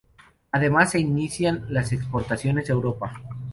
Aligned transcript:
Ademas 0.51 0.89
se 0.93 0.99
inician 0.99 1.65
las 1.69 1.91
exportaciones 1.91 2.67
a 2.67 2.73
Europa. 2.73 3.21